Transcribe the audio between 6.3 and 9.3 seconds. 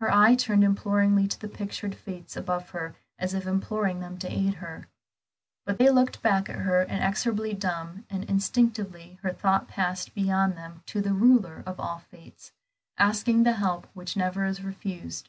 at her inexorably dumb, and instinctively her